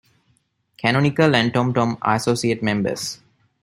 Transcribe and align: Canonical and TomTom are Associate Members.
Canonical 0.79 1.35
and 1.35 1.53
TomTom 1.53 1.99
are 2.01 2.15
Associate 2.15 2.63
Members. 2.63 3.19